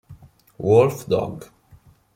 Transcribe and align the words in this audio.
Wolf 0.57 1.05
Dog 1.05 1.53